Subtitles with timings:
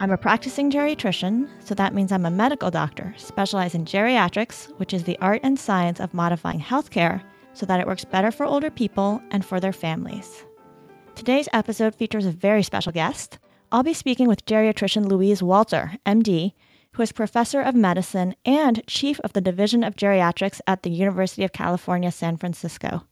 [0.00, 4.92] I'm a practicing geriatrician, so that means I'm a medical doctor specialized in geriatrics, which
[4.92, 7.22] is the art and science of modifying healthcare
[7.52, 10.44] so that it works better for older people and for their families.
[11.14, 13.38] Today's episode features a very special guest.
[13.70, 16.54] I'll be speaking with geriatrician Louise Walter, MD,
[16.92, 21.44] who is professor of medicine and chief of the Division of Geriatrics at the University
[21.44, 23.04] of California, San Francisco.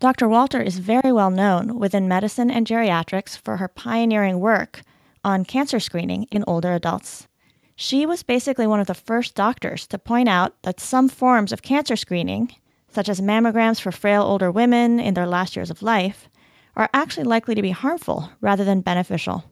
[0.00, 0.28] Dr.
[0.28, 4.82] Walter is very well known within medicine and geriatrics for her pioneering work
[5.26, 7.26] on cancer screening in older adults.
[7.74, 11.62] She was basically one of the first doctors to point out that some forms of
[11.62, 12.54] cancer screening,
[12.88, 16.28] such as mammograms for frail older women in their last years of life,
[16.76, 19.44] are actually likely to be harmful rather than beneficial.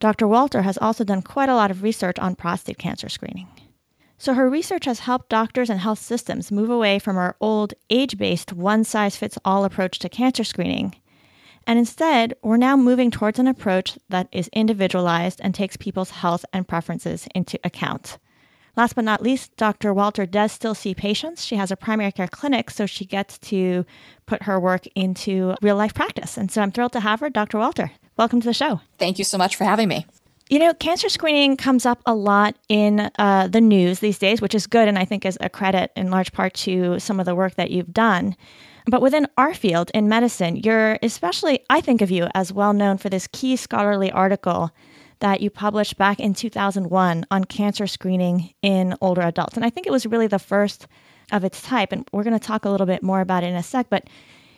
[0.00, 0.28] Dr.
[0.28, 3.48] Walter has also done quite a lot of research on prostate cancer screening.
[4.18, 8.18] So, her research has helped doctors and health systems move away from our old age
[8.18, 10.94] based one size fits all approach to cancer screening
[11.66, 16.44] and instead, we're now moving towards an approach that is individualized and takes people's health
[16.52, 18.18] and preferences into account.
[18.76, 19.94] Last but not least, Dr.
[19.94, 21.44] Walter does still see patients.
[21.44, 23.86] She has a primary care clinic, so she gets to
[24.26, 26.36] put her work into real life practice.
[26.36, 27.30] And so I'm thrilled to have her.
[27.30, 27.58] Dr.
[27.58, 28.82] Walter, welcome to the show.
[28.98, 30.06] Thank you so much for having me.
[30.48, 34.54] You know, cancer screening comes up a lot in uh, the news these days, which
[34.54, 37.34] is good and I think is a credit in large part to some of the
[37.34, 38.36] work that you've done.
[38.88, 42.96] But within our field in medicine, you're especially, I think of you as well known
[42.96, 44.70] for this key scholarly article
[45.18, 49.56] that you published back in 2001 on cancer screening in older adults.
[49.56, 50.86] And I think it was really the first
[51.32, 51.90] of its type.
[51.90, 53.88] And we're going to talk a little bit more about it in a sec.
[53.90, 54.04] But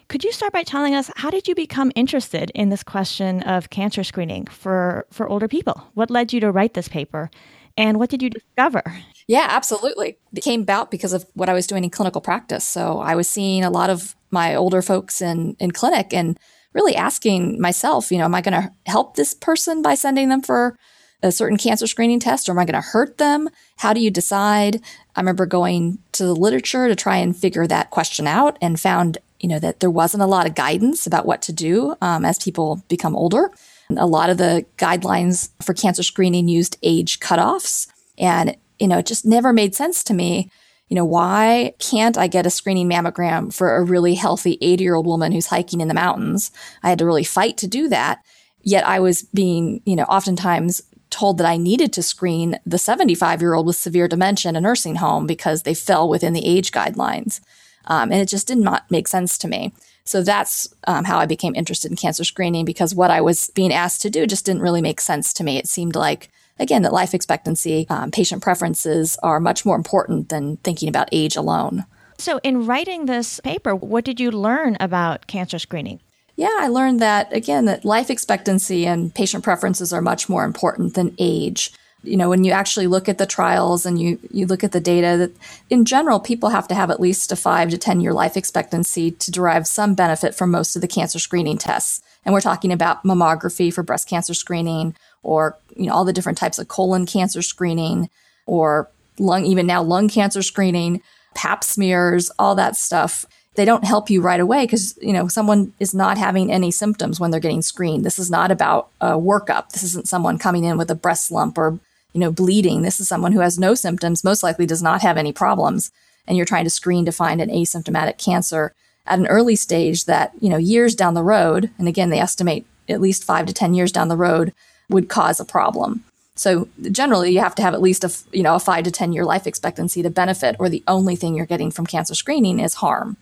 [0.09, 3.69] could you start by telling us how did you become interested in this question of
[3.69, 5.87] cancer screening for, for older people?
[5.95, 7.31] What led you to write this paper?
[7.77, 8.83] And what did you discover?
[9.29, 10.17] Yeah, absolutely.
[10.35, 12.65] It came about because of what I was doing in clinical practice.
[12.65, 16.39] So I was seeing a lot of my older folks in, in clinic and
[16.73, 20.43] really asking myself, you know, am I going to help this person by sending them
[20.43, 20.77] for
[21.23, 23.49] a certain cancer screening test or am I going to hurt them?
[23.77, 24.81] How do you decide?
[25.15, 29.19] I remember going to the literature to try and figure that question out and found,
[29.41, 32.39] you know, that there wasn't a lot of guidance about what to do um, as
[32.39, 33.51] people become older.
[33.97, 37.87] A lot of the guidelines for cancer screening used age cutoffs.
[38.19, 40.51] And, you know, it just never made sense to me.
[40.89, 44.95] You know, why can't I get a screening mammogram for a really healthy 80 year
[44.95, 46.51] old woman who's hiking in the mountains?
[46.83, 48.25] I had to really fight to do that.
[48.63, 53.41] Yet I was being, you know, oftentimes told that I needed to screen the 75
[53.41, 56.73] year old with severe dementia in a nursing home because they fell within the age
[56.73, 57.41] guidelines.
[57.89, 59.73] Um, and it just did not make sense to me.
[60.05, 63.73] So that's um, how I became interested in cancer screening because what I was being
[63.73, 65.59] asked to do just didn't really make sense to me.
[65.59, 70.57] It seemed like, again, that life expectancy, um, patient preferences are much more important than
[70.59, 71.85] thinking about age alone.
[72.17, 76.01] So, in writing this paper, what did you learn about cancer screening?
[76.37, 80.95] Yeah, I learned that, again, that life expectancy and patient preferences are much more important
[80.95, 81.73] than age
[82.05, 84.81] you know, when you actually look at the trials and you, you look at the
[84.81, 85.33] data that
[85.69, 89.11] in general, people have to have at least a five to 10 year life expectancy
[89.11, 92.01] to derive some benefit from most of the cancer screening tests.
[92.25, 96.39] And we're talking about mammography for breast cancer screening or, you know, all the different
[96.39, 98.11] types of colon cancer screening
[98.47, 98.89] or
[99.19, 101.03] lung, even now lung cancer screening,
[101.35, 103.27] pap smears, all that stuff.
[103.55, 107.19] They don't help you right away because you know someone is not having any symptoms
[107.19, 108.05] when they're getting screened.
[108.05, 109.71] This is not about a workup.
[109.71, 111.81] This isn't someone coming in with a breast lump or
[112.13, 112.83] you know, bleeding.
[112.83, 115.91] This is someone who has no symptoms, most likely does not have any problems.
[116.27, 118.75] And you're trying to screen to find an asymptomatic cancer
[119.07, 122.67] at an early stage that, you know, years down the road, and again, they estimate
[122.89, 124.53] at least five to 10 years down the road
[124.91, 126.05] would cause a problem.
[126.39, 129.13] So generally, you have to have at least a you know a five to ten
[129.13, 132.75] year life expectancy to benefit, or the only thing you're getting from cancer screening is
[132.75, 133.17] harm.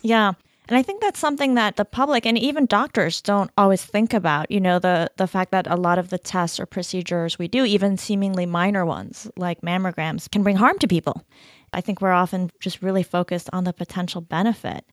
[0.00, 0.32] Yeah,
[0.68, 4.50] and I think that's something that the public and even doctors don't always think about.
[4.50, 7.64] You know, the the fact that a lot of the tests or procedures we do,
[7.64, 11.24] even seemingly minor ones like mammograms, can bring harm to people.
[11.72, 14.84] I think we're often just really focused on the potential benefit.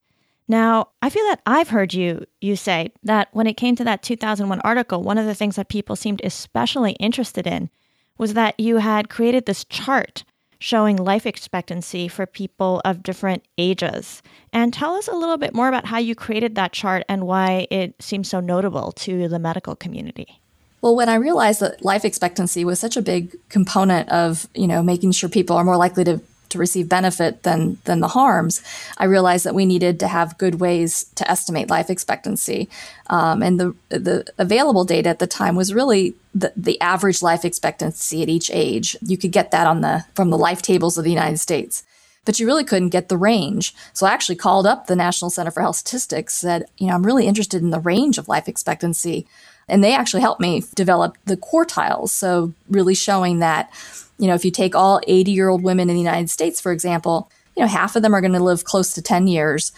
[0.47, 4.01] Now, I feel that I've heard you you say that when it came to that
[4.01, 7.69] 2001 article, one of the things that people seemed especially interested in
[8.17, 10.23] was that you had created this chart
[10.59, 14.21] showing life expectancy for people of different ages.
[14.53, 17.67] And tell us a little bit more about how you created that chart and why
[17.71, 20.41] it seems so notable to the medical community.
[20.81, 24.81] Well, when I realized that life expectancy was such a big component of, you know,
[24.81, 28.61] making sure people are more likely to to receive benefit than than the harms,
[28.97, 32.69] I realized that we needed to have good ways to estimate life expectancy.
[33.07, 37.45] Um, and the the available data at the time was really the, the average life
[37.45, 38.95] expectancy at each age.
[39.01, 41.83] You could get that on the from the life tables of the United States.
[42.25, 43.73] But you really couldn't get the range.
[43.93, 47.05] So I actually called up the National Center for Health Statistics, said, you know, I'm
[47.05, 49.25] really interested in the range of life expectancy.
[49.67, 52.09] And they actually helped me develop the quartiles.
[52.09, 53.71] So really showing that
[54.19, 56.71] you know, if you take all 80 year old women in the United States, for
[56.71, 59.71] example, you know, half of them are going to live close to 10 years,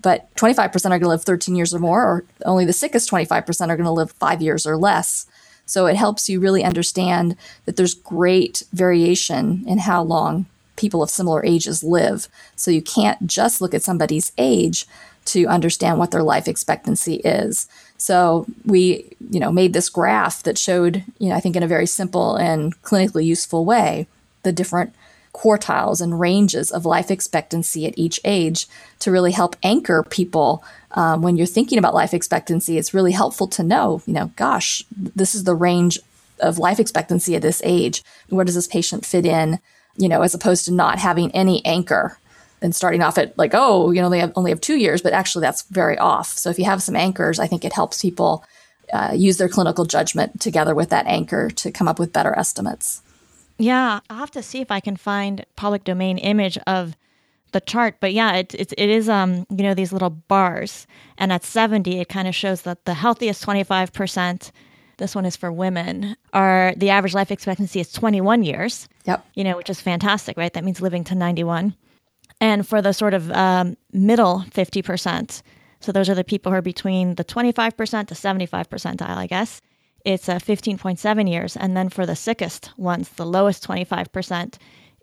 [0.00, 3.46] but 25% are going to live 13 years or more, or only the sickest 25%
[3.68, 5.26] are going to live five years or less.
[5.66, 7.36] So it helps you really understand
[7.66, 10.46] that there's great variation in how long
[10.76, 12.28] people of similar ages live.
[12.56, 14.86] So you can't just look at somebody's age
[15.26, 17.68] to understand what their life expectancy is.
[17.98, 21.68] So we, you know, made this graph that showed, you know, I think in a
[21.68, 24.06] very simple and clinically useful way,
[24.44, 24.94] the different
[25.34, 28.66] quartiles and ranges of life expectancy at each age
[29.00, 32.78] to really help anchor people um, when you're thinking about life expectancy.
[32.78, 35.98] It's really helpful to know, you know, gosh, this is the range
[36.40, 38.02] of life expectancy at this age.
[38.28, 39.58] Where does this patient fit in?
[39.96, 42.18] You know, as opposed to not having any anchor
[42.60, 45.12] and starting off at like, oh, you know, they have, only have two years, but
[45.12, 46.38] actually that's very off.
[46.38, 48.44] So if you have some anchors, I think it helps people
[48.92, 53.02] uh, use their clinical judgment together with that anchor to come up with better estimates.
[53.58, 56.96] Yeah, I'll have to see if I can find public domain image of
[57.52, 57.96] the chart.
[58.00, 60.86] But yeah, it, it, it is, um, you know, these little bars.
[61.16, 64.52] And at 70, it kind of shows that the healthiest 25%,
[64.98, 68.88] this one is for women, are the average life expectancy is 21 years.
[69.06, 69.26] Yep.
[69.34, 70.52] You know, which is fantastic, right?
[70.52, 71.74] That means living to 91.
[72.40, 75.42] And for the sort of um, middle 50%,
[75.80, 79.60] so those are the people who are between the 25% to 75 percentile, I guess,
[80.04, 81.56] it's uh, 15.7 years.
[81.56, 84.54] And then for the sickest ones, the lowest 25%,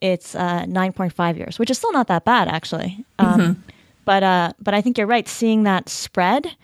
[0.02, 3.04] it's uh, 9.5 years, which is still not that bad, actually.
[3.20, 3.62] Um, mm-hmm.
[4.06, 5.28] But uh, but I think you're right.
[5.28, 6.56] Seeing that spread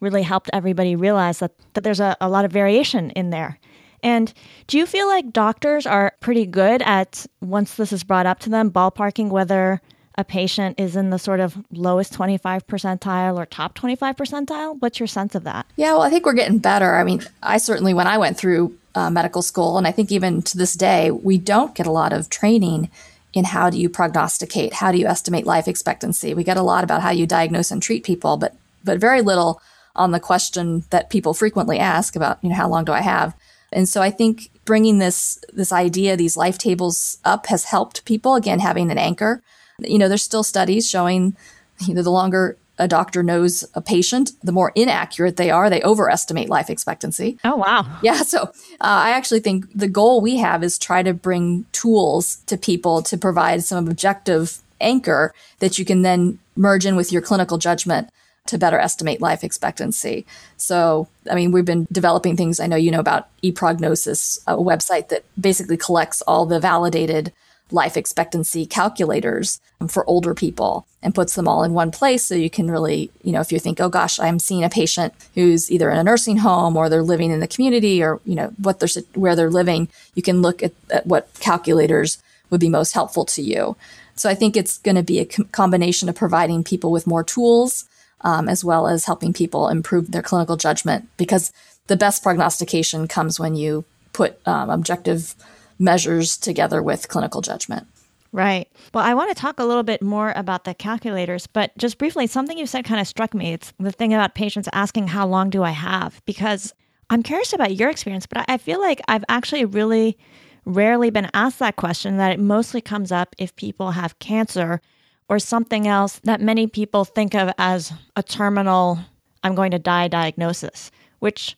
[0.00, 3.58] really helped everybody realize that, that there's a, a lot of variation in there.
[4.02, 4.32] And
[4.66, 8.50] do you feel like doctors are pretty good at, once this is brought up to
[8.50, 9.80] them, ballparking whether
[10.20, 14.80] a patient is in the sort of lowest 25 percentile or top 25 percentile?
[14.80, 15.66] What's your sense of that?
[15.76, 16.96] Yeah, well, I think we're getting better.
[16.96, 20.42] I mean, I certainly, when I went through uh, medical school, and I think even
[20.42, 22.90] to this day, we don't get a lot of training
[23.32, 26.34] in how do you prognosticate, how do you estimate life expectancy.
[26.34, 29.60] We get a lot about how you diagnose and treat people, but but very little
[29.94, 33.34] on the question that people frequently ask about, you know, how long do I have?
[33.72, 38.34] And so I think bringing this this idea, these life tables up, has helped people
[38.34, 39.42] again having an anchor
[39.82, 41.36] you know, there's still studies showing,
[41.80, 45.68] you know, the longer a doctor knows a patient, the more inaccurate they are.
[45.68, 47.38] They overestimate life expectancy.
[47.44, 47.86] Oh, wow.
[48.02, 48.22] Yeah.
[48.22, 48.48] So uh,
[48.80, 53.18] I actually think the goal we have is try to bring tools to people to
[53.18, 58.08] provide some objective anchor that you can then merge in with your clinical judgment
[58.46, 60.24] to better estimate life expectancy.
[60.56, 62.60] So, I mean, we've been developing things.
[62.60, 67.32] I know you know about ePrognosis, a website that basically collects all the validated
[67.72, 72.50] life expectancy calculators for older people and puts them all in one place so you
[72.50, 75.90] can really, you know, if you think, oh gosh, I'm seeing a patient who's either
[75.90, 79.02] in a nursing home or they're living in the community or, you know, what they're,
[79.14, 83.42] where they're living, you can look at, at what calculators would be most helpful to
[83.42, 83.76] you.
[84.16, 87.24] So I think it's going to be a com- combination of providing people with more
[87.24, 87.86] tools
[88.22, 91.52] um, as well as helping people improve their clinical judgment because
[91.86, 95.34] the best prognostication comes when you put um, objective
[95.80, 97.88] measures together with clinical judgment.
[98.32, 98.68] Right.
[98.94, 102.28] Well, I want to talk a little bit more about the calculators, but just briefly,
[102.28, 103.54] something you said kind of struck me.
[103.54, 106.22] It's the thing about patients asking, How long do I have?
[106.26, 106.72] Because
[107.08, 110.16] I'm curious about your experience, but I feel like I've actually really
[110.64, 114.80] rarely been asked that question, that it mostly comes up if people have cancer
[115.28, 118.98] or something else that many people think of as a terminal,
[119.42, 121.56] I'm going to die diagnosis, which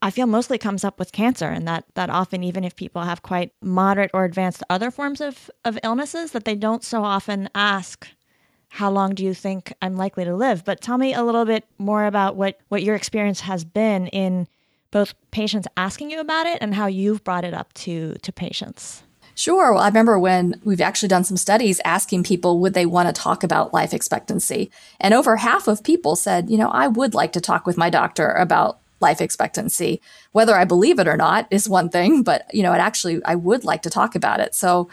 [0.00, 3.22] I feel mostly comes up with cancer, and that that often, even if people have
[3.22, 8.06] quite moderate or advanced other forms of, of illnesses, that they don't so often ask,
[8.68, 11.64] "How long do you think I'm likely to live?" But tell me a little bit
[11.78, 14.46] more about what what your experience has been in
[14.90, 19.02] both patients asking you about it and how you've brought it up to to patients.
[19.34, 19.72] Sure.
[19.72, 23.12] Well, I remember when we've actually done some studies asking people would they want to
[23.12, 24.70] talk about life expectancy.
[24.98, 27.88] And over half of people said, you know, I would like to talk with my
[27.88, 30.00] doctor about life expectancy.
[30.32, 33.34] Whether I believe it or not is one thing, but you know, it actually I
[33.34, 34.54] would like to talk about it.
[34.54, 34.88] So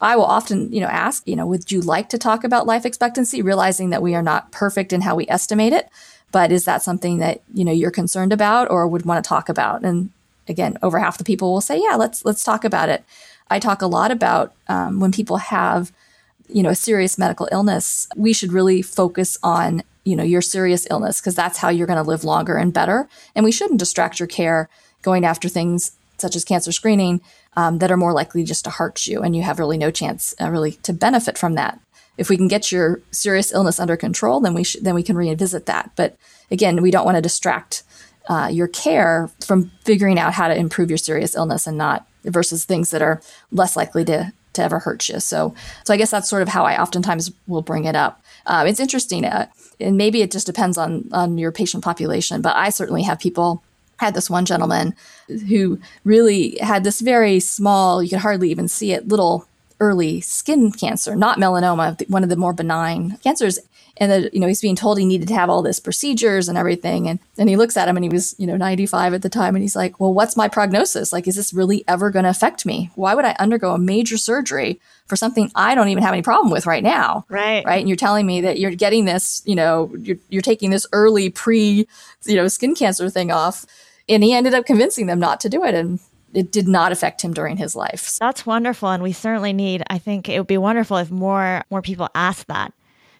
[0.00, 2.84] I will often, you know, ask, you know, would you like to talk about life
[2.84, 5.88] expectancy, realizing that we are not perfect in how we estimate it,
[6.32, 9.48] but is that something that, you know, you're concerned about or would want to talk
[9.48, 9.84] about?
[9.84, 10.10] And
[10.48, 13.04] again, over half the people will say, "Yeah, let's let's talk about it."
[13.48, 15.92] I talk a lot about um, when people have,
[16.48, 18.08] you know, a serious medical illness.
[18.16, 22.02] We should really focus on you know your serious illness because that's how you're going
[22.02, 23.08] to live longer and better.
[23.34, 24.68] And we shouldn't distract your care
[25.02, 27.20] going after things such as cancer screening
[27.56, 30.34] um, that are more likely just to hurt you, and you have really no chance
[30.40, 31.78] uh, really to benefit from that.
[32.16, 35.16] If we can get your serious illness under control, then we sh- then we can
[35.16, 35.90] revisit that.
[35.96, 36.16] But
[36.50, 37.82] again, we don't want to distract
[38.28, 42.64] uh, your care from figuring out how to improve your serious illness and not versus
[42.64, 43.20] things that are
[43.50, 45.20] less likely to to ever hurt you.
[45.20, 48.22] So, so I guess that's sort of how I oftentimes will bring it up.
[48.46, 49.46] Um, it's interesting, uh,
[49.78, 52.42] and maybe it just depends on on your patient population.
[52.42, 53.62] But I certainly have people.
[53.98, 54.94] Had this one gentleman
[55.48, 59.48] who really had this very small, you could hardly even see it, little
[59.80, 63.58] early skin cancer, not melanoma, one of the more benign cancers
[63.98, 66.58] and that you know he's being told he needed to have all this procedures and
[66.58, 67.08] everything.
[67.08, 69.54] And and he looks at him and he was you know 95 at the time.
[69.54, 71.12] And he's like well what's my prognosis?
[71.12, 72.90] Like is this really ever going to affect me?
[72.94, 76.50] Why would i undergo a major surgery for something i don't even have any problem
[76.50, 77.24] with right now?
[77.28, 77.64] Right.
[77.64, 77.80] Right?
[77.80, 81.30] And you're telling me that you're getting this you know you're, you're taking this early
[81.30, 81.86] pre
[82.24, 83.66] you know skin cancer thing off.
[84.08, 85.74] And he ended up convincing them not to do it.
[85.74, 85.98] And
[86.32, 88.18] it did not affect him during his life.
[88.20, 88.90] That's wonderful.
[88.90, 92.46] And we certainly need I think it would be wonderful if more more people ask
[92.46, 92.72] that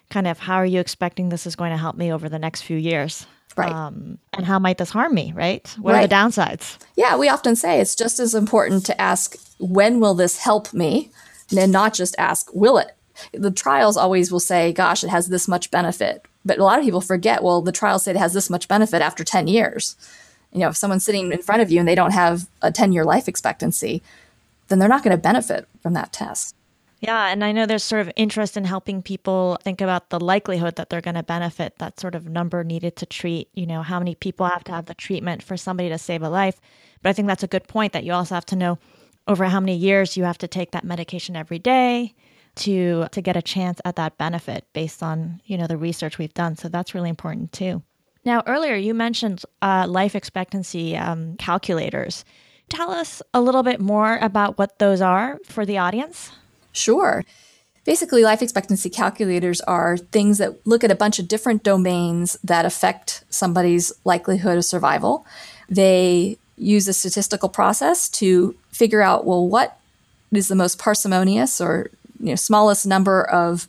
[0.09, 2.61] kind of how are you expecting this is going to help me over the next
[2.61, 3.25] few years?
[3.55, 3.71] Right.
[3.71, 5.67] Um, and how might this harm me, right?
[5.79, 6.03] What right.
[6.03, 6.77] are the downsides?
[6.95, 11.11] Yeah, we often say it's just as important to ask, when will this help me?
[11.57, 12.91] And not just ask, will it?
[13.33, 16.25] The trials always will say, gosh, it has this much benefit.
[16.45, 19.01] But a lot of people forget, well, the trials say it has this much benefit
[19.01, 19.95] after 10 years.
[20.51, 22.93] You know, if someone's sitting in front of you and they don't have a 10
[22.93, 24.03] year life expectancy,
[24.67, 26.55] then they're not going to benefit from that test.
[26.99, 30.77] Yeah, and I know there's sort of interest in helping people think about the likelihood
[30.77, 33.99] that they're going to benefit, that sort of number needed to treat, you know, how
[33.99, 36.59] many people have to have the treatment for somebody to save a life.
[37.03, 38.79] But I think that's a good point that you also have to know
[39.27, 42.15] over how many years you have to take that medication every day
[42.55, 46.33] to to get a chance at that benefit based on, you know, the research we've
[46.33, 46.55] done.
[46.55, 47.83] So that's really important too.
[48.25, 52.25] Now, earlier you mentioned uh, life expectancy um, calculators.
[52.69, 56.31] Tell us a little bit more about what those are for the audience.
[56.77, 57.25] Sure.
[57.85, 62.65] Basically, life expectancy calculators are things that look at a bunch of different domains that
[62.65, 65.25] affect somebody's likelihood of survival.
[65.69, 69.79] They use a statistical process to figure out, well, what
[70.31, 73.67] is the most parsimonious or you know, smallest number of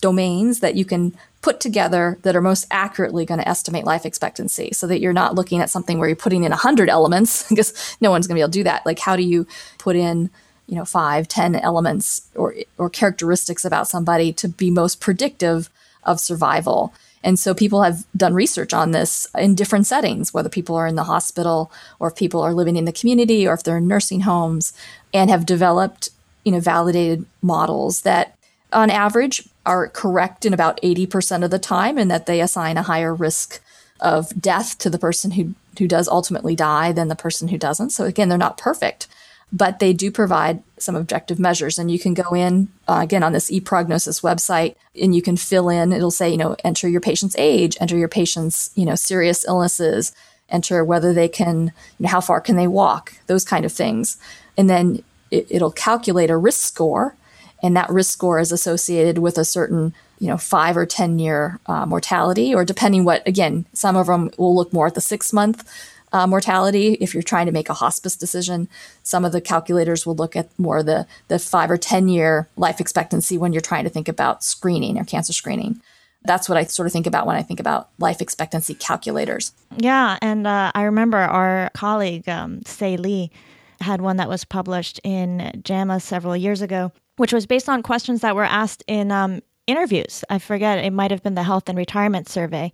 [0.00, 4.70] domains that you can put together that are most accurately going to estimate life expectancy
[4.72, 8.10] so that you're not looking at something where you're putting in 100 elements because no
[8.10, 8.86] one's going to be able to do that.
[8.86, 9.46] Like, how do you
[9.78, 10.30] put in
[10.66, 15.70] you know five ten elements or or characteristics about somebody to be most predictive
[16.04, 16.92] of survival.
[17.24, 20.96] And so people have done research on this in different settings whether people are in
[20.96, 24.22] the hospital or if people are living in the community or if they're in nursing
[24.22, 24.72] homes
[25.14, 26.10] and have developed
[26.44, 28.36] you know validated models that
[28.72, 32.82] on average are correct in about 80% of the time and that they assign a
[32.82, 33.60] higher risk
[34.00, 37.90] of death to the person who who does ultimately die than the person who doesn't.
[37.90, 39.06] So again they're not perfect
[39.52, 41.78] but they do provide some objective measures.
[41.78, 45.68] And you can go in, uh, again, on this ePrognosis website and you can fill
[45.68, 49.44] in, it'll say, you know, enter your patient's age, enter your patient's, you know, serious
[49.46, 50.14] illnesses,
[50.48, 54.16] enter whether they can, you know, how far can they walk, those kind of things.
[54.56, 57.14] And then it, it'll calculate a risk score.
[57.62, 61.60] And that risk score is associated with a certain, you know, five or 10 year
[61.66, 65.32] uh, mortality, or depending what, again, some of them will look more at the six
[65.32, 65.68] month
[66.12, 66.94] uh, mortality.
[66.94, 68.68] If you're trying to make a hospice decision,
[69.02, 72.80] some of the calculators will look at more the the five or ten year life
[72.80, 75.80] expectancy when you're trying to think about screening or cancer screening.
[76.24, 79.52] That's what I sort of think about when I think about life expectancy calculators.
[79.76, 83.32] Yeah, and uh, I remember our colleague um, Sei Lee
[83.80, 88.20] had one that was published in JAMA several years ago, which was based on questions
[88.20, 90.24] that were asked in um, interviews.
[90.30, 92.72] I forget, it might have been the Health and Retirement Survey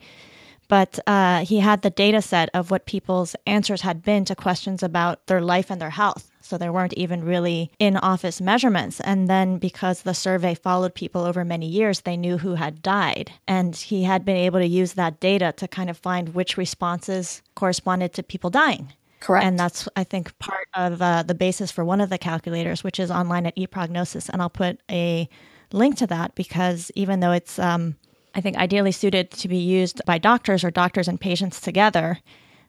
[0.69, 4.83] but uh, he had the data set of what people's answers had been to questions
[4.83, 6.31] about their life and their health.
[6.41, 9.01] So there weren't even really in office measurements.
[9.01, 13.33] And then because the survey followed people over many years, they knew who had died.
[13.47, 17.43] And he had been able to use that data to kind of find which responses
[17.55, 18.93] corresponded to people dying.
[19.21, 19.45] Correct.
[19.45, 22.99] And that's, I think, part of uh, the basis for one of the calculators, which
[22.99, 24.29] is online at ePrognosis.
[24.29, 25.29] And I'll put a
[25.73, 27.97] link to that because even though it's um,
[28.35, 32.19] I think, ideally suited to be used by doctors or doctors and patients together.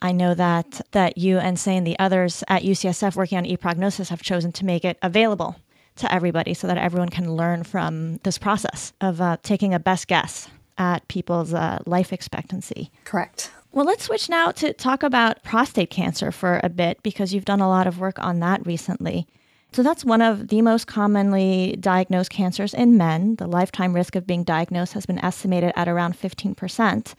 [0.02, 4.10] I know that that you and Sei and the others at UCSF working on ePrognosis
[4.10, 5.58] have chosen to make it available
[5.98, 10.08] to everybody so that everyone can learn from this process of uh, taking a best
[10.08, 10.48] guess
[10.78, 12.90] at people's uh, life expectancy.
[13.04, 13.52] Correct.
[13.72, 17.60] Well, let's switch now to talk about prostate cancer for a bit because you've done
[17.60, 19.28] a lot of work on that recently.
[19.72, 23.36] So, that's one of the most commonly diagnosed cancers in men.
[23.36, 27.14] The lifetime risk of being diagnosed has been estimated at around 15%.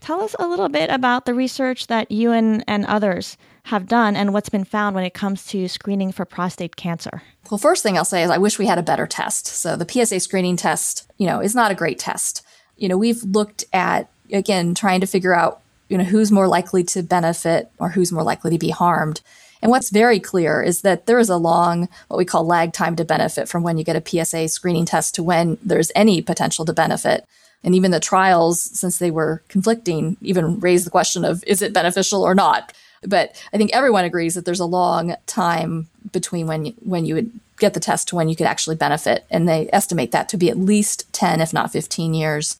[0.00, 4.16] Tell us a little bit about the research that you and, and others have done
[4.16, 7.22] and what's been found when it comes to screening for prostate cancer.
[7.50, 9.46] Well, first thing I'll say is I wish we had a better test.
[9.46, 12.44] So the PSA screening test, you know, is not a great test.
[12.76, 16.84] You know, we've looked at, again, trying to figure out, you know, who's more likely
[16.84, 19.20] to benefit or who's more likely to be harmed.
[19.62, 22.96] And what's very clear is that there is a long, what we call lag time
[22.96, 26.64] to benefit from when you get a PSA screening test to when there's any potential
[26.64, 27.24] to benefit.
[27.64, 31.72] And even the trials, since they were conflicting, even raised the question of is it
[31.72, 32.72] beneficial or not?
[33.02, 37.14] But I think everyone agrees that there's a long time between when you, when you
[37.14, 40.36] would get the test to when you could actually benefit, and they estimate that to
[40.36, 42.58] be at least 10, if not 15 years.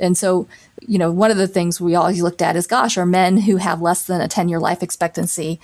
[0.00, 0.48] And so,
[0.80, 3.56] you know, one of the things we always looked at is, gosh, are men who
[3.56, 5.60] have less than a 10 year life expectancy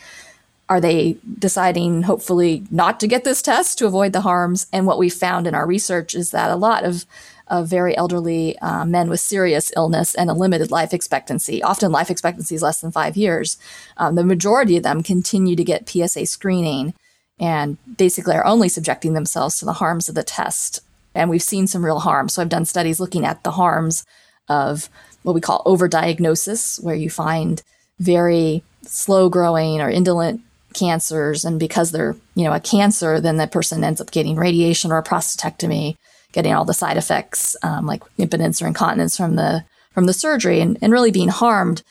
[0.68, 4.66] are they deciding, hopefully, not to get this test to avoid the harms?
[4.72, 7.04] And what we found in our research is that a lot of,
[7.46, 12.10] of very elderly uh, men with serious illness and a limited life expectancy, often life
[12.10, 13.58] expectancy is less than five years,
[13.96, 16.94] um, the majority of them continue to get PSA screening
[17.38, 20.80] and basically are only subjecting themselves to the harms of the test.
[21.14, 22.28] And we've seen some real harm.
[22.28, 24.04] So I've done studies looking at the harms
[24.48, 24.88] of
[25.22, 27.62] what we call overdiagnosis, where you find
[27.98, 30.40] very slow growing or indolent
[30.76, 34.92] cancers and because they're you know a cancer then that person ends up getting radiation
[34.92, 35.96] or a prostatectomy
[36.32, 40.60] getting all the side effects um, like impotence or incontinence from the from the surgery
[40.60, 41.82] and, and really being harmed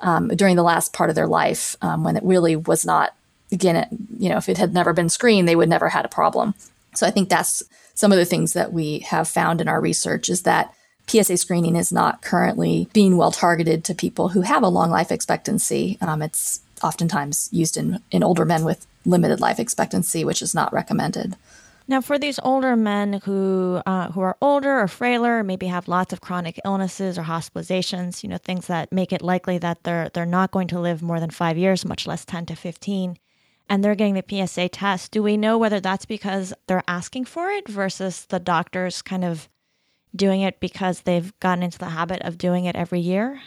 [0.00, 3.14] um, during the last part of their life um, when it really was not
[3.50, 6.08] again it, you know if it had never been screened they would never had a
[6.08, 6.54] problem
[6.94, 7.62] so i think that's
[7.94, 10.74] some of the things that we have found in our research is that
[11.06, 15.12] PSA screening is not currently being well targeted to people who have a long life
[15.12, 15.98] expectancy.
[16.00, 20.72] Um, it's oftentimes used in, in older men with limited life expectancy, which is not
[20.72, 21.36] recommended.
[21.86, 26.14] Now, for these older men who uh, who are older or frailer, maybe have lots
[26.14, 30.24] of chronic illnesses or hospitalizations, you know, things that make it likely that they're they're
[30.24, 33.18] not going to live more than five years, much less ten to fifteen,
[33.68, 35.12] and they're getting the PSA test.
[35.12, 39.50] Do we know whether that's because they're asking for it versus the doctors kind of
[40.16, 43.42] doing it because they've gotten into the habit of doing it every year?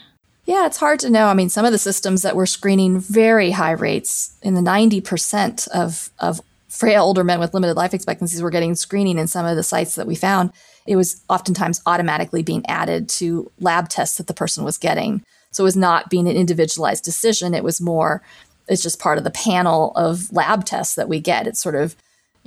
[0.47, 1.27] Yeah, it's hard to know.
[1.27, 5.67] I mean, some of the systems that were screening very high rates in the 90%
[5.67, 9.57] of, of frail older men with limited life expectancies were getting screening in some of
[9.57, 10.53] the sites that we found.
[10.87, 15.21] It was oftentimes automatically being added to lab tests that the person was getting.
[15.51, 17.53] So it was not being an individualized decision.
[17.53, 18.21] It was more,
[18.69, 21.45] it's just part of the panel of lab tests that we get.
[21.45, 21.97] It's sort of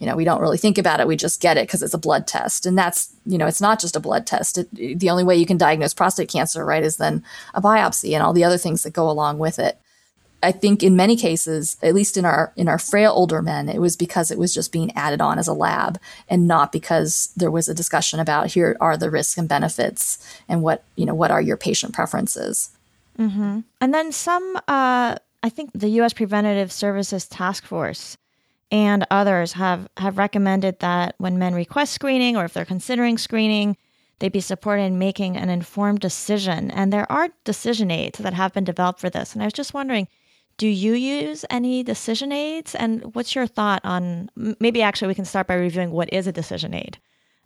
[0.00, 1.06] you know, we don't really think about it.
[1.06, 2.64] We just get it because it's a blood test.
[2.64, 4.56] And that's, you know, it's not just a blood test.
[4.56, 8.22] It, the only way you can diagnose prostate cancer, right, is then a biopsy and
[8.22, 9.78] all the other things that go along with it.
[10.42, 13.78] I think in many cases, at least in our in our frail older men, it
[13.78, 17.50] was because it was just being added on as a lab and not because there
[17.50, 20.16] was a discussion about here are the risks and benefits
[20.48, 22.70] and what you know what are your patient preferences.
[23.18, 23.60] Mm-hmm.
[23.82, 26.14] And then some, uh, I think the U.S.
[26.14, 28.16] Preventative Services Task Force
[28.70, 33.76] and others have, have recommended that when men request screening or if they're considering screening,
[34.20, 36.70] they be supported in making an informed decision.
[36.70, 39.32] And there are decision aids that have been developed for this.
[39.32, 40.06] And I was just wondering,
[40.56, 42.74] do you use any decision aids?
[42.74, 46.32] And what's your thought on maybe actually we can start by reviewing what is a
[46.32, 46.98] decision aid?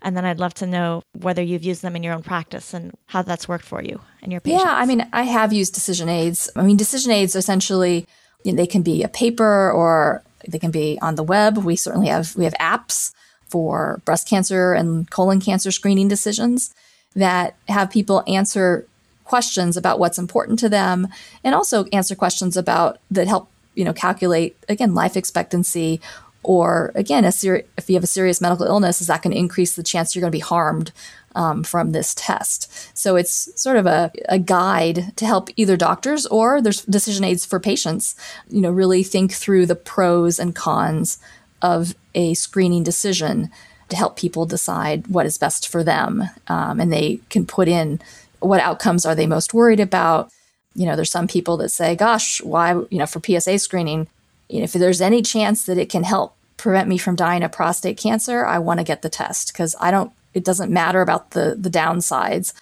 [0.02, 2.92] And then I'd love to know whether you've used them in your own practice and
[3.06, 4.64] how that's worked for you and your patients.
[4.64, 6.50] Yeah, I mean, I have used decision aids.
[6.56, 8.06] I mean, decision aids essentially,
[8.44, 11.58] you know, they can be a paper or they can be on the web.
[11.58, 13.12] We certainly have we have apps
[13.48, 16.74] for breast cancer and colon cancer screening decisions
[17.14, 18.86] that have people answer
[19.24, 21.08] questions about what's important to them
[21.42, 26.00] and also answer questions about that help you know calculate again life expectancy
[26.42, 29.76] or again ser- if you have a serious medical illness is that going to increase
[29.76, 30.92] the chance you're going to be harmed
[31.34, 32.70] um, from this test.
[32.96, 37.44] So it's sort of a, a guide to help either doctors or there's decision aids
[37.44, 38.14] for patients,
[38.48, 41.18] you know, really think through the pros and cons
[41.62, 43.50] of a screening decision
[43.88, 46.24] to help people decide what is best for them.
[46.48, 48.00] Um, and they can put in
[48.40, 50.30] what outcomes are they most worried about.
[50.74, 54.08] You know, there's some people that say, gosh, why, you know, for PSA screening,
[54.48, 57.52] you know, if there's any chance that it can help prevent me from dying of
[57.52, 61.30] prostate cancer, I want to get the test because I don't it doesn't matter about
[61.30, 62.52] the the downsides.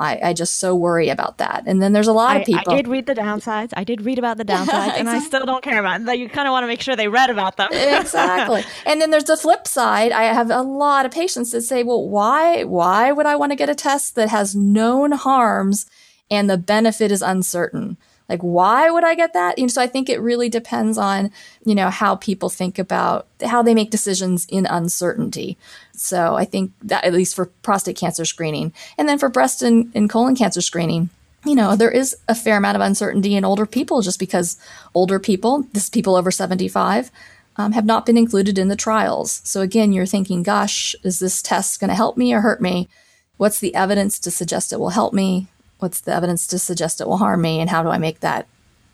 [0.00, 1.64] I, I just so worry about that.
[1.66, 2.72] And then there's a lot I, of people.
[2.72, 3.72] I did read the downsides.
[3.76, 5.00] I did read about the downsides, exactly.
[5.00, 6.16] and I still don't care about them.
[6.16, 7.68] You kind of want to make sure they read about them.
[7.72, 8.64] exactly.
[8.86, 10.12] And then there's the flip side.
[10.12, 13.56] I have a lot of patients that say, "Well, why why would I want to
[13.56, 15.86] get a test that has known harms
[16.30, 19.58] and the benefit is uncertain?" Like, why would I get that?
[19.58, 21.30] Know, so I think it really depends on,
[21.64, 25.56] you know, how people think about how they make decisions in uncertainty.
[25.92, 29.90] So I think that at least for prostate cancer screening and then for breast and,
[29.94, 31.08] and colon cancer screening,
[31.44, 34.58] you know, there is a fair amount of uncertainty in older people just because
[34.94, 37.10] older people, this people over 75,
[37.56, 39.40] um, have not been included in the trials.
[39.44, 42.88] So again, you're thinking, gosh, is this test going to help me or hurt me?
[43.36, 45.48] What's the evidence to suggest it will help me?
[45.78, 47.60] What's the evidence to suggest it will harm me?
[47.60, 48.46] And how do I make that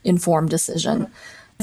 [0.04, 1.10] informed decision?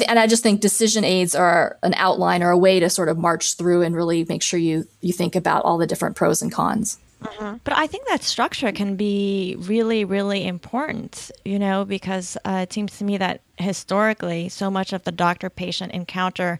[0.07, 3.17] And I just think decision aids are an outline or a way to sort of
[3.17, 6.51] march through and really make sure you you think about all the different pros and
[6.51, 6.97] cons.
[7.21, 7.57] Mm-hmm.
[7.63, 12.73] But I think that structure can be really, really important, you know, because uh, it
[12.73, 16.59] seems to me that historically, so much of the doctor patient encounter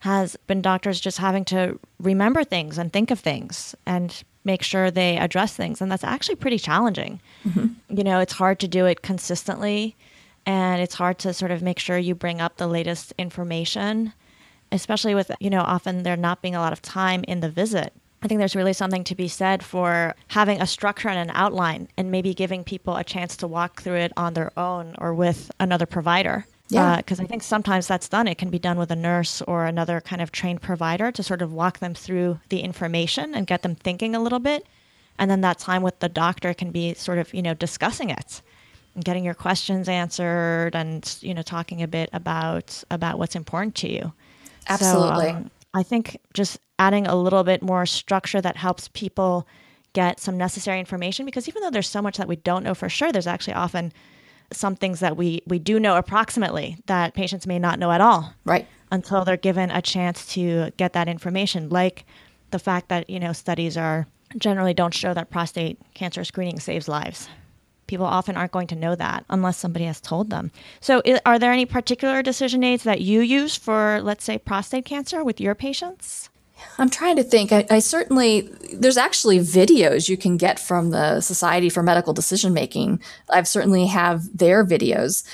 [0.00, 4.90] has been doctors just having to remember things and think of things and make sure
[4.90, 5.80] they address things.
[5.80, 7.20] And that's actually pretty challenging.
[7.46, 7.96] Mm-hmm.
[7.96, 9.96] You know, it's hard to do it consistently
[10.46, 14.12] and it's hard to sort of make sure you bring up the latest information,
[14.70, 17.92] especially with, you know, often there not being a lot of time in the visit.
[18.22, 21.88] I think there's really something to be said for having a structure and an outline
[21.96, 25.50] and maybe giving people a chance to walk through it on their own or with
[25.60, 26.46] another provider.
[26.74, 26.96] Yeah.
[26.96, 28.28] Because uh, I think sometimes that's done.
[28.28, 31.42] It can be done with a nurse or another kind of trained provider to sort
[31.42, 34.66] of walk them through the information and get them thinking a little bit.
[35.18, 38.42] And then that time with the doctor can be sort of, you know, discussing it
[38.94, 43.74] and getting your questions answered and, you know, talking a bit about about what's important
[43.76, 44.12] to you.
[44.68, 45.26] Absolutely.
[45.26, 49.46] So, um, I think just adding a little bit more structure that helps people
[49.92, 52.88] get some necessary information because even though there's so much that we don't know for
[52.88, 53.92] sure, there's actually often
[54.52, 58.32] some things that we we do know approximately that patients may not know at all.
[58.44, 58.66] Right.
[58.90, 62.04] Until they're given a chance to get that information, like
[62.50, 64.06] the fact that you know studies are
[64.38, 67.28] generally don't show that prostate cancer screening saves lives.
[67.86, 70.50] People often aren't going to know that unless somebody has told them.
[70.80, 75.22] So, are there any particular decision aids that you use for, let's say, prostate cancer
[75.22, 76.30] with your patients?
[76.78, 77.52] I'm trying to think.
[77.52, 82.52] I, I, certainly, there's actually videos you can get from the Society for Medical Decision
[82.52, 83.00] Making.
[83.30, 85.24] I've certainly have their videos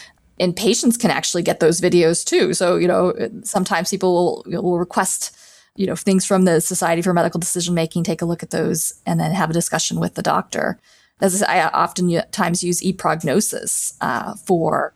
[0.41, 2.55] and patients can actually get those videos too.
[2.55, 5.37] So, you know, sometimes people will, will request,
[5.77, 8.95] you know, things from the Society for Medical Decision Making, take a look at those
[9.05, 10.79] and then have a discussion with the doctor.
[11.21, 14.95] As I often times use ePrognosis uh, for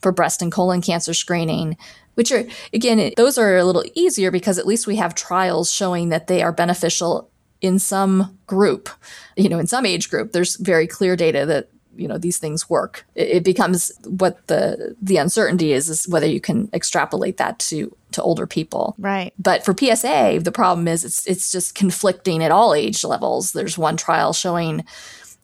[0.00, 1.76] for breast and colon cancer screening
[2.14, 6.08] which are, again, those are a little easier because at least we have trials showing
[6.10, 8.90] that they are beneficial in some group,
[9.36, 10.32] you know, in some age group.
[10.32, 13.06] There's very clear data that you know these things work.
[13.14, 18.22] It, becomes what the the uncertainty is is whether you can extrapolate that to to
[18.22, 18.94] older people.
[18.98, 19.32] Right.
[19.38, 23.52] But for psa the problem is it's it's just conflicting at all age levels.
[23.52, 24.84] There's one trial showing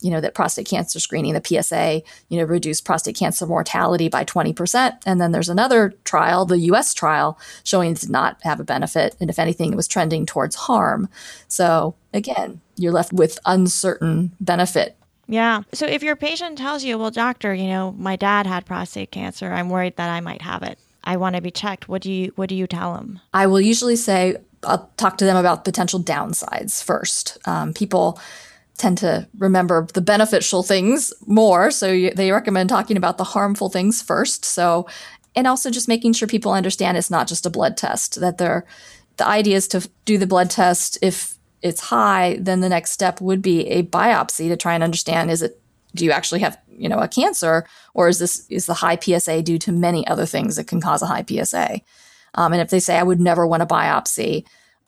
[0.01, 4.25] you know, that prostate cancer screening, the PSA, you know, reduced prostate cancer mortality by
[4.25, 4.99] 20%.
[5.07, 9.17] And then there's another trial, the US trial, showing it did not have a benefit.
[9.21, 11.09] And if anything, it was trending towards harm.
[11.49, 14.97] So again, you're left with uncertain benefit.
[15.27, 15.63] Yeah.
[15.73, 19.53] So if your patient tells you, well, doctor, you know, my dad had prostate cancer,
[19.53, 20.79] I'm worried that I might have it.
[21.05, 21.89] I want to be checked.
[21.89, 23.21] What do you what do you tell them?
[23.33, 27.39] I will usually say I'll talk to them about potential downsides first.
[27.47, 28.21] Um, people
[28.81, 31.71] tend to remember the beneficial things more.
[31.71, 34.45] So you, they recommend talking about the harmful things first.
[34.45, 34.88] So,
[35.37, 38.64] and also just making sure people understand it's not just a blood test, that they're,
[39.19, 40.99] the idea is to do the blood test.
[41.03, 45.31] If it's high, then the next step would be a biopsy to try and understand
[45.31, 45.61] is it,
[45.95, 49.43] do you actually have, you know, a cancer or is this, is the high PSA
[49.43, 51.81] due to many other things that can cause a high PSA?
[52.35, 54.47] Um, and if they say, I would never want a biopsy,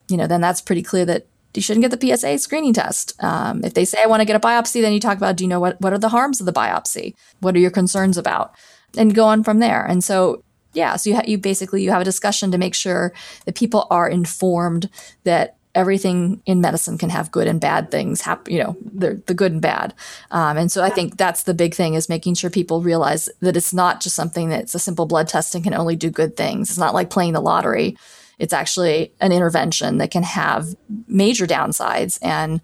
[0.08, 3.22] you know, then that's pretty clear that you shouldn't get the PSA screening test.
[3.22, 5.44] Um, if they say I want to get a biopsy, then you talk about do
[5.44, 7.14] you know what what are the harms of the biopsy?
[7.40, 8.54] What are your concerns about?
[8.96, 9.84] And go on from there.
[9.84, 10.42] And so
[10.74, 13.12] yeah, so you ha- you basically you have a discussion to make sure
[13.44, 14.88] that people are informed
[15.24, 19.32] that everything in medicine can have good and bad things happen you know the, the
[19.32, 19.94] good and bad
[20.30, 23.56] um, and so i think that's the big thing is making sure people realize that
[23.56, 26.68] it's not just something that's a simple blood test and can only do good things
[26.68, 27.96] it's not like playing the lottery
[28.42, 30.74] it's actually an intervention that can have
[31.06, 32.60] major downsides, and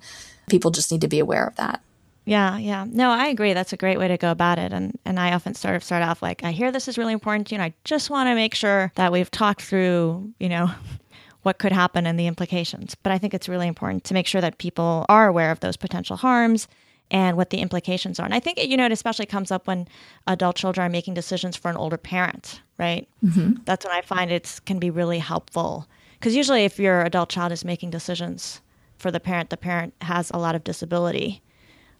[0.50, 1.80] people just need to be aware of that.
[2.24, 2.84] Yeah, yeah.
[2.90, 3.52] No, I agree.
[3.52, 4.72] That's a great way to go about it.
[4.72, 7.46] And and I often sort of start off like, I hear this is really important
[7.46, 10.68] to you, and I just want to make sure that we've talked through, you know,
[11.42, 12.96] what could happen and the implications.
[12.96, 15.76] But I think it's really important to make sure that people are aware of those
[15.76, 16.66] potential harms
[17.10, 18.24] and what the implications are.
[18.24, 19.88] And I think, you know, it especially comes up when
[20.26, 23.08] adult children are making decisions for an older parent, right?
[23.24, 23.62] Mm-hmm.
[23.64, 25.86] That's when I find it can be really helpful.
[26.18, 28.60] Because usually, if your adult child is making decisions
[28.98, 31.42] for the parent, the parent has a lot of disability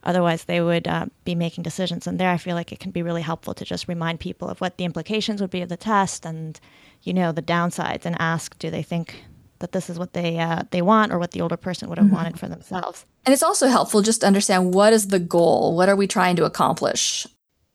[0.05, 2.07] Otherwise, they would uh, be making decisions.
[2.07, 4.61] And there, I feel like it can be really helpful to just remind people of
[4.61, 6.59] what the implications would be of the test and,
[7.03, 9.25] you know, the downsides, and ask, do they think
[9.61, 12.07] that this is what they uh, they want or what the older person would have
[12.07, 12.17] mm-hmm.
[12.17, 13.05] wanted for themselves?
[13.25, 15.77] And it's also helpful just to understand what is the goal.
[15.77, 17.27] What are we trying to accomplish?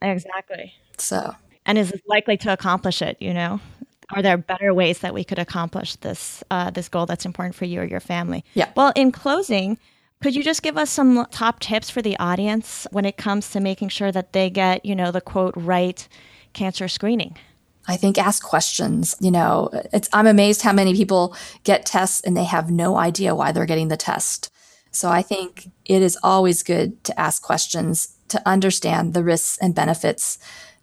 [0.02, 0.74] Exactly.
[0.98, 3.18] So, and is likely to accomplish it?
[3.20, 3.60] You know,
[4.12, 7.66] are there better ways that we could accomplish this uh, this goal that's important for
[7.66, 8.44] you or your family?
[8.54, 8.72] Yeah.
[8.76, 9.78] Well, in closing,
[10.22, 13.60] could you just give us some top tips for the audience when it comes to
[13.60, 16.08] making sure that they get, you know, the quote right
[16.54, 17.38] cancer screening?
[17.88, 19.16] I think ask questions.
[19.20, 23.36] You know, It's I'm amazed how many people get tests and they have no idea
[23.36, 24.50] why they're getting the test.
[24.92, 29.76] So I think it is always good to ask questions to understand the risks and
[29.76, 30.38] benefits,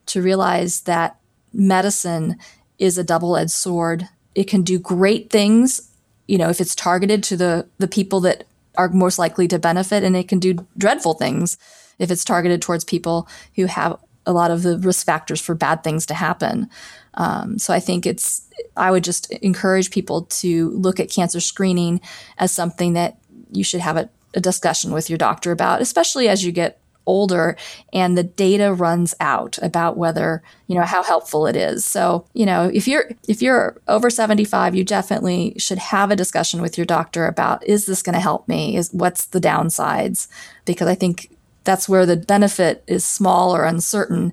[0.06, 1.16] to realize that
[1.52, 2.36] medicine
[2.78, 4.08] is a double edged sword.
[4.34, 5.92] It can do great things,
[6.26, 8.44] you know, if it's targeted to the, the people that
[8.76, 11.58] are most likely to benefit, and it can do dreadful things
[11.98, 15.82] if it's targeted towards people who have a lot of the risk factors for bad
[15.82, 16.68] things to happen.
[17.14, 22.00] Um, so I think it's, I would just encourage people to look at cancer screening
[22.38, 23.18] as something that
[23.52, 27.56] you should have a, a discussion with your doctor about, especially as you get older
[27.92, 31.84] and the data runs out about whether you know how helpful it is.
[31.84, 36.62] So you know if you're if you're over 75 you definitely should have a discussion
[36.62, 38.76] with your doctor about is this going to help me?
[38.76, 40.28] Is what's the downsides?
[40.64, 41.30] Because i think
[41.64, 44.32] that's where the benefit is small or uncertain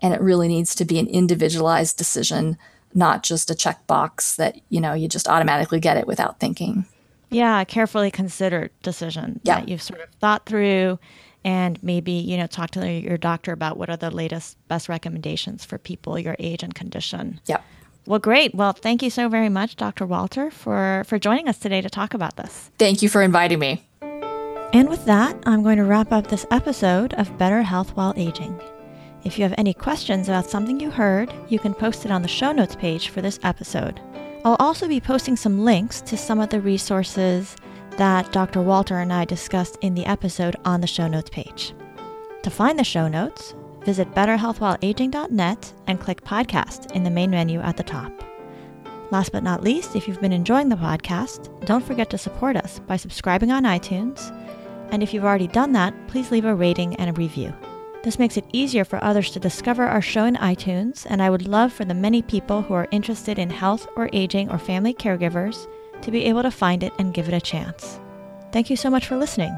[0.00, 2.56] and it really needs to be an individualized decision
[2.94, 6.86] not just a checkbox that you know you just automatically get it without thinking
[7.30, 9.56] yeah, a carefully considered decision yeah.
[9.56, 10.98] that you've sort of thought through
[11.44, 15.64] and maybe, you know, talk to your doctor about what are the latest best recommendations
[15.64, 17.40] for people your age and condition.
[17.46, 17.60] Yeah.
[18.06, 18.54] Well, great.
[18.54, 20.06] Well, thank you so very much, Dr.
[20.06, 22.70] Walter, for, for joining us today to talk about this.
[22.78, 23.84] Thank you for inviting me.
[24.74, 28.60] And with that, I'm going to wrap up this episode of Better Health While Aging.
[29.24, 32.28] If you have any questions about something you heard, you can post it on the
[32.28, 33.98] show notes page for this episode.
[34.44, 37.56] I'll also be posting some links to some of the resources
[37.96, 38.60] that Dr.
[38.60, 41.72] Walter and I discussed in the episode on the show notes page.
[42.42, 43.54] To find the show notes,
[43.84, 48.12] visit betterhealthwhileaging.net and click podcast in the main menu at the top.
[49.10, 52.78] Last but not least, if you've been enjoying the podcast, don't forget to support us
[52.80, 54.30] by subscribing on iTunes.
[54.90, 57.52] And if you've already done that, please leave a rating and a review.
[58.02, 61.48] This makes it easier for others to discover our show in iTunes, and I would
[61.48, 65.66] love for the many people who are interested in health or aging or family caregivers
[66.02, 67.98] to be able to find it and give it a chance.
[68.52, 69.54] Thank you so much for listening.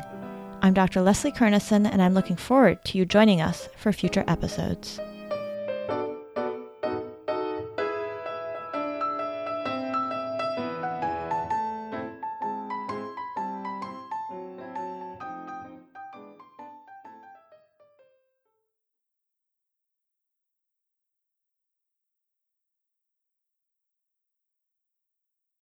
[0.62, 1.00] I'm Dr.
[1.00, 4.98] Leslie Kernisan, and I'm looking forward to you joining us for future episodes.